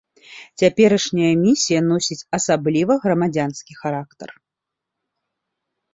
[0.61, 4.37] Цяперашняя місія носіць асабліва грамадзянскі характар.